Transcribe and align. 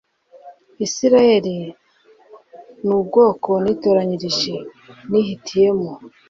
Isirayeli 0.85 1.55
nu 2.87 2.97
bwoko 3.05 3.49
nitoranirije, 3.63 4.53
nihitiyemo 5.09 5.91